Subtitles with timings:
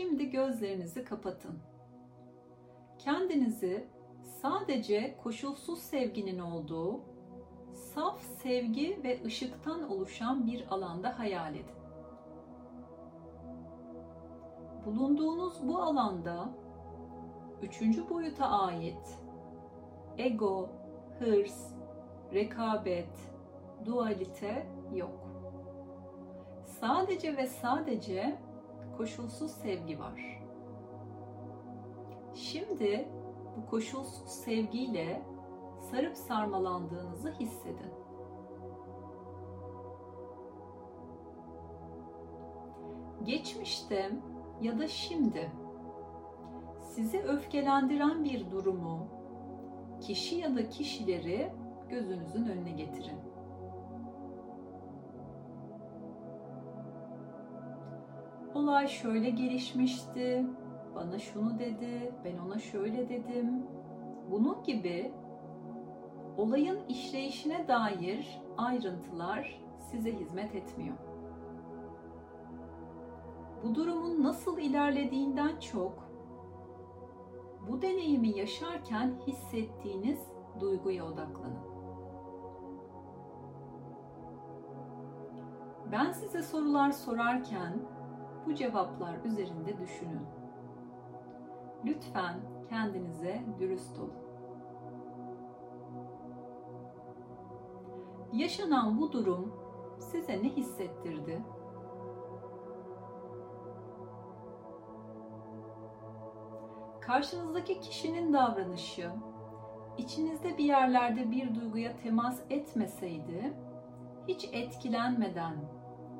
[0.00, 1.58] Şimdi gözlerinizi kapatın.
[2.98, 3.88] Kendinizi
[4.42, 7.00] sadece koşulsuz sevginin olduğu,
[7.74, 11.76] saf sevgi ve ışıktan oluşan bir alanda hayal edin.
[14.86, 16.48] Bulunduğunuz bu alanda
[17.62, 19.18] üçüncü boyuta ait
[20.18, 20.68] ego,
[21.18, 21.72] hırs,
[22.32, 23.32] rekabet,
[23.84, 25.30] dualite yok.
[26.64, 28.38] Sadece ve sadece
[29.00, 30.42] koşulsuz sevgi var.
[32.34, 33.08] Şimdi
[33.56, 35.22] bu koşulsuz sevgiyle
[35.90, 37.92] sarıp sarmalandığınızı hissedin.
[43.22, 44.10] Geçmişte
[44.62, 45.50] ya da şimdi
[46.94, 49.08] sizi öfkelendiren bir durumu,
[50.00, 51.52] kişi ya da kişileri
[51.88, 53.29] gözünüzün önüne getirin.
[58.70, 60.46] Olay şöyle gelişmişti,
[60.94, 63.66] bana şunu dedi, ben ona şöyle dedim.
[64.30, 65.12] Bunun gibi
[66.36, 70.96] olayın işleyişine dair ayrıntılar size hizmet etmiyor.
[73.64, 76.08] Bu durumun nasıl ilerlediğinden çok
[77.68, 81.60] bu deneyimi yaşarken hissettiğiniz duyguya odaklanın.
[85.92, 87.99] Ben size sorular sorarken
[88.46, 90.26] bu cevaplar üzerinde düşünün.
[91.84, 94.14] Lütfen kendinize dürüst olun.
[98.32, 99.52] Yaşanan bu durum
[99.98, 101.42] size ne hissettirdi?
[107.00, 109.10] Karşınızdaki kişinin davranışı
[109.98, 113.54] içinizde bir yerlerde bir duyguya temas etmeseydi
[114.28, 115.56] hiç etkilenmeden,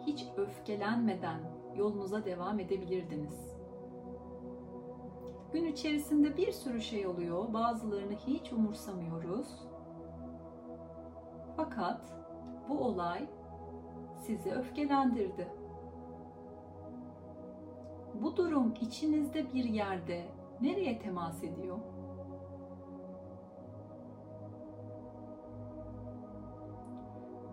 [0.07, 1.41] hiç öfkelenmeden
[1.77, 3.61] yolunuza devam edebilirdiniz.
[5.53, 7.53] Gün içerisinde bir sürü şey oluyor.
[7.53, 9.47] Bazılarını hiç umursamıyoruz.
[11.57, 12.15] Fakat
[12.69, 13.29] bu olay
[14.21, 15.49] sizi öfkelendirdi.
[18.15, 20.25] Bu durum içinizde bir yerde
[20.61, 21.79] nereye temas ediyor?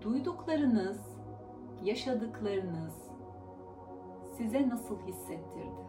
[0.01, 1.19] Duyduklarınız,
[1.83, 3.06] yaşadıklarınız
[4.37, 5.87] size nasıl hissettirdi?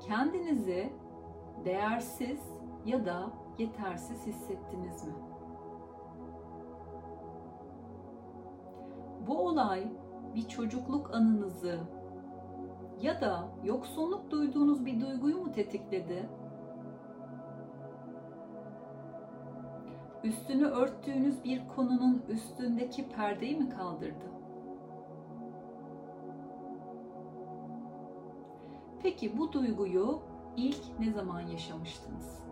[0.00, 0.92] Kendinizi
[1.64, 2.40] değersiz
[2.86, 5.14] ya da yetersiz hissettiniz mi?
[9.26, 9.92] Bu olay
[10.34, 11.80] bir çocukluk anınızı
[13.00, 16.28] ya da yoksunluk duyduğunuz bir duyguyu mu tetikledi?
[20.24, 24.41] Üstünü örttüğünüz bir konunun üstündeki perdeyi mi kaldırdı?
[29.02, 30.20] Peki bu duyguyu
[30.56, 32.42] ilk ne zaman yaşamıştınız?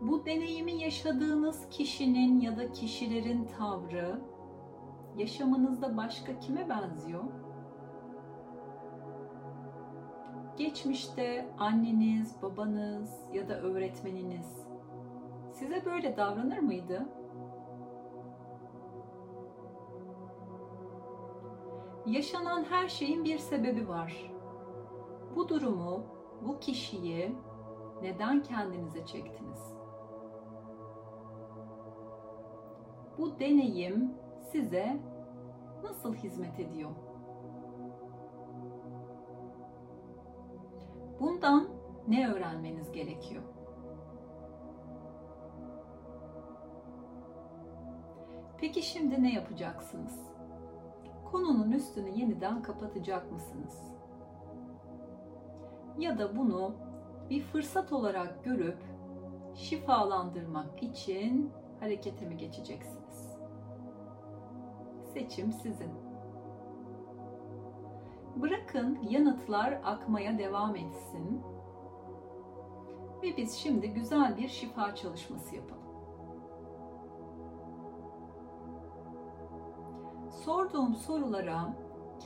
[0.00, 4.20] Bu deneyimi yaşadığınız kişinin ya da kişilerin tavrı
[5.16, 7.24] yaşamınızda başka kime benziyor?
[10.56, 14.70] Geçmişte anneniz, babanız ya da öğretmeniniz
[15.60, 17.08] size böyle davranır mıydı?
[22.10, 24.32] Yaşanan her şeyin bir sebebi var.
[25.36, 26.02] Bu durumu,
[26.46, 27.36] bu kişiyi
[28.02, 29.74] neden kendinize çektiniz?
[33.18, 34.14] Bu deneyim
[34.52, 35.00] size
[35.82, 36.90] nasıl hizmet ediyor?
[41.20, 41.68] Bundan
[42.08, 43.42] ne öğrenmeniz gerekiyor?
[48.58, 50.39] Peki şimdi ne yapacaksınız?
[51.32, 53.92] Konunun üstünü yeniden kapatacak mısınız?
[55.98, 56.74] Ya da bunu
[57.30, 58.82] bir fırsat olarak görüp
[59.54, 63.36] şifalandırmak için harekete mi geçeceksiniz?
[65.14, 65.90] Seçim sizin.
[68.36, 71.42] Bırakın yanıtlar akmaya devam etsin.
[73.22, 75.89] Ve biz şimdi güzel bir şifa çalışması yapalım.
[80.30, 81.74] Sorduğum sorulara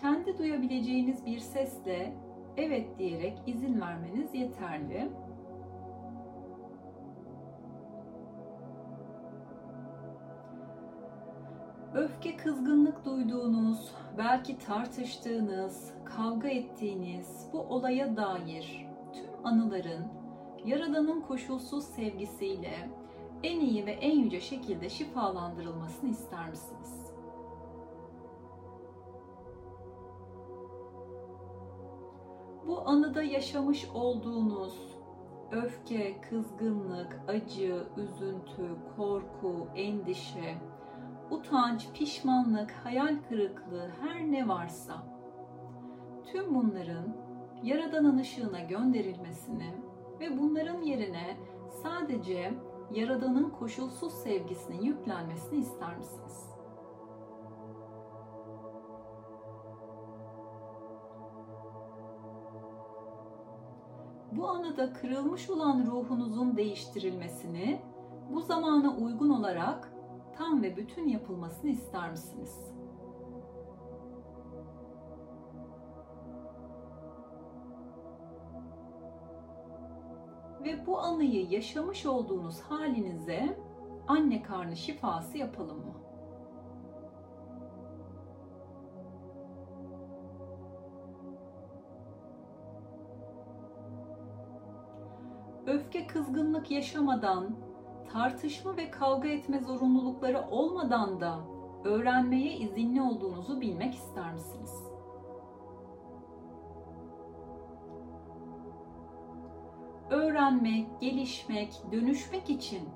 [0.01, 2.17] kendi duyabileceğiniz bir sesle
[2.57, 5.09] evet diyerek izin vermeniz yeterli.
[11.95, 20.05] Öfke, kızgınlık duyduğunuz, belki tartıştığınız, kavga ettiğiniz bu olaya dair tüm anıların
[20.65, 22.91] Yaradan'ın koşulsuz sevgisiyle
[23.43, 27.04] en iyi ve en yüce şekilde şifalandırılmasını ister misiniz?
[32.67, 34.75] Bu anıda yaşamış olduğunuz
[35.51, 40.59] öfke, kızgınlık, acı, üzüntü, korku, endişe,
[41.31, 44.95] utanç, pişmanlık, hayal kırıklığı her ne varsa
[46.33, 47.17] tüm bunların
[47.63, 49.75] Yaradan'ın ışığına gönderilmesini
[50.21, 51.37] ve bunların yerine
[51.83, 52.55] sadece
[52.91, 56.54] Yaradan'ın koşulsuz sevgisinin yüklenmesini ister misiniz?
[64.45, 67.81] Bu anıda kırılmış olan ruhunuzun değiştirilmesini
[68.31, 69.93] bu zamana uygun olarak
[70.37, 72.75] tam ve bütün yapılmasını ister misiniz?
[80.65, 83.59] Ve bu anıyı yaşamış olduğunuz halinize
[84.09, 86.04] anne karnı şifası yapalım mı?
[95.67, 97.57] Öfke, kızgınlık yaşamadan
[98.13, 101.39] tartışma ve kavga etme zorunlulukları olmadan da
[101.85, 104.85] öğrenmeye izinli olduğunuzu bilmek ister misiniz?
[110.11, 112.89] Öğrenmek, gelişmek, dönüşmek için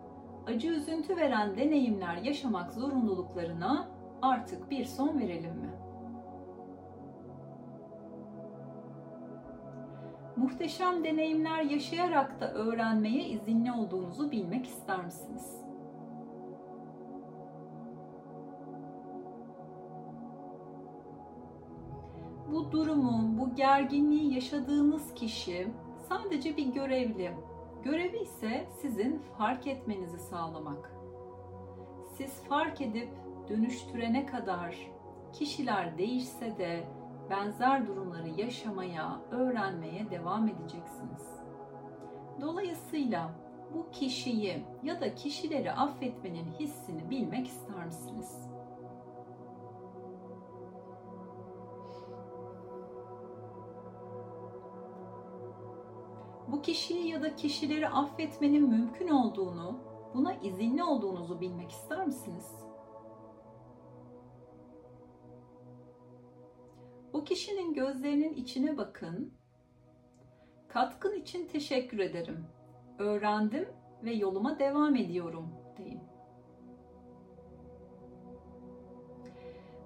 [0.47, 3.89] acı üzüntü veren deneyimler yaşamak zorunluluklarına
[4.23, 5.88] artık bir son verelim mi?
[10.39, 15.65] Muhteşem deneyimler yaşayarak da öğrenmeye izinli olduğunuzu bilmek ister misiniz?
[22.53, 25.69] Bu durumu, bu gerginliği yaşadığınız kişi
[26.09, 27.33] sadece bir görevli.
[27.85, 30.93] Görevi ise sizin fark etmenizi sağlamak.
[32.17, 33.09] Siz fark edip
[33.49, 34.77] dönüştürene kadar
[35.33, 36.85] kişiler değişse de
[37.31, 41.41] benzer durumları yaşamaya, öğrenmeye devam edeceksiniz.
[42.41, 43.31] Dolayısıyla
[43.75, 48.49] bu kişiyi ya da kişileri affetmenin hissini bilmek ister misiniz?
[56.49, 59.79] Bu kişiyi ya da kişileri affetmenin mümkün olduğunu,
[60.15, 62.68] buna izinli olduğunuzu bilmek ister misiniz?
[67.19, 69.33] O kişinin gözlerinin içine bakın.
[70.69, 72.47] Katkın için teşekkür ederim.
[72.99, 73.69] Öğrendim
[74.05, 75.49] ve yoluma devam ediyorum
[75.79, 76.01] deyin.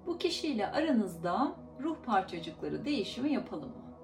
[0.05, 3.95] Bu kişiyle aranızda ruh parçacıkları değişimi yapalım mı?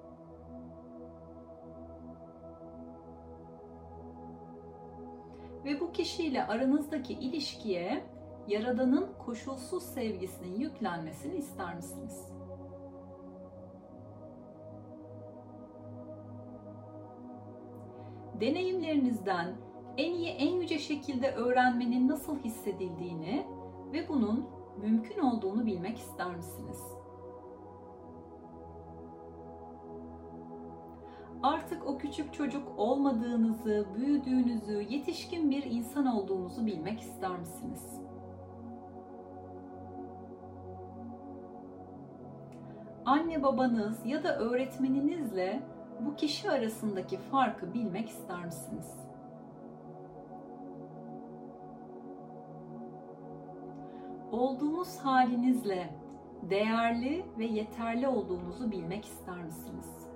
[5.65, 8.03] Ve bu kişiyle aranızdaki ilişkiye
[8.47, 12.38] Yaradan'ın koşulsuz sevgisinin yüklenmesini ister misiniz?
[18.41, 19.55] Deneyimlerinizden
[19.97, 23.45] en iyi, en yüce şekilde öğrenmenin nasıl hissedildiğini
[23.93, 24.49] ve bunun
[24.81, 26.99] mümkün olduğunu bilmek ister misiniz?
[31.43, 37.99] Artık o küçük çocuk olmadığınızı, büyüdüğünüzü, yetişkin bir insan olduğunuzu bilmek ister misiniz?
[43.05, 45.63] Anne babanız ya da öğretmeninizle
[45.99, 49.09] bu kişi arasındaki farkı bilmek ister misiniz?
[54.31, 55.89] Olduğunuz halinizle
[56.41, 60.07] değerli ve yeterli olduğunuzu bilmek ister misiniz?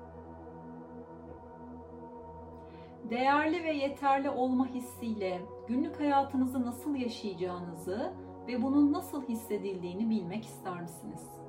[3.10, 8.13] Değerli ve yeterli olma hissiyle günlük hayatınızı nasıl yaşayacağınızı
[8.48, 11.43] ve bunun nasıl hissedildiğini bilmek ister misiniz?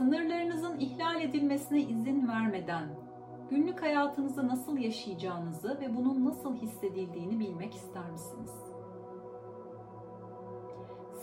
[0.00, 2.88] Sınırlarınızın ihlal edilmesine izin vermeden
[3.50, 8.54] günlük hayatınızı nasıl yaşayacağınızı ve bunun nasıl hissedildiğini bilmek ister misiniz?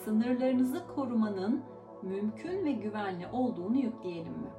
[0.03, 1.63] Sınırlarınızı korumanın
[2.03, 4.51] mümkün ve güvenli olduğunu yükleyelim mi?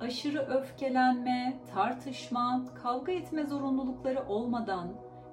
[0.00, 4.88] Aşırı öfkelenme, tartışma, kavga etme zorunlulukları olmadan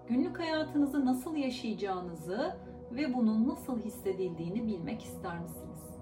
[0.07, 5.99] günlük hayatınızı nasıl yaşayacağınızı ve bunun nasıl hissedildiğini bilmek ister misiniz?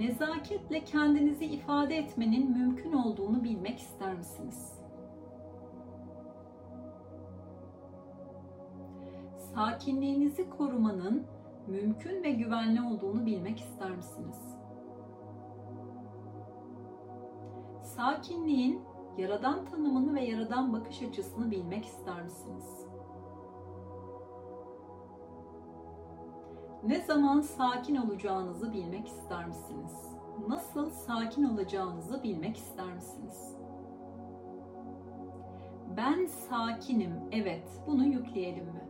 [0.00, 4.78] Nezaketle kendinizi ifade etmenin mümkün olduğunu bilmek ister misiniz?
[9.58, 11.26] sakinliğinizi korumanın
[11.66, 14.56] mümkün ve güvenli olduğunu bilmek ister misiniz?
[17.82, 18.80] Sakinliğin
[19.18, 22.86] yaradan tanımını ve yaradan bakış açısını bilmek ister misiniz?
[26.86, 30.16] Ne zaman sakin olacağınızı bilmek ister misiniz?
[30.48, 33.56] Nasıl sakin olacağınızı bilmek ister misiniz?
[35.96, 37.14] Ben sakinim.
[37.32, 38.88] Evet, bunu yükleyelim mi?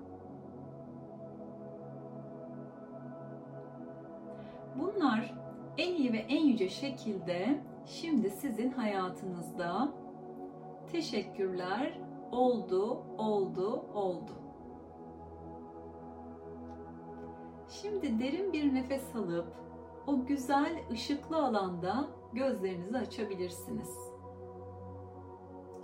[4.78, 5.34] Bunlar
[5.78, 9.88] en iyi ve en yüce şekilde şimdi sizin hayatınızda
[10.92, 12.00] teşekkürler
[12.32, 14.32] oldu, oldu, oldu.
[17.68, 19.46] Şimdi derin bir nefes alıp
[20.06, 23.98] o güzel ışıklı alanda gözlerinizi açabilirsiniz.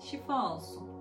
[0.00, 0.93] Şifa olsun.